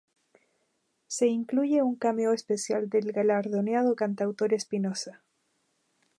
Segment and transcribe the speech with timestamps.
[1.05, 5.21] Se incluye un cameo especial del galardonado cantautor Espinoza.